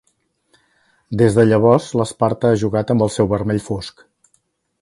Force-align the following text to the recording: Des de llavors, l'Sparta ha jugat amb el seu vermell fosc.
Des 1.21 1.37
de 1.41 1.45
llavors, 1.49 1.89
l'Sparta 2.01 2.51
ha 2.53 2.59
jugat 2.65 2.95
amb 2.95 3.07
el 3.09 3.15
seu 3.19 3.33
vermell 3.35 3.65
fosc. 3.71 4.07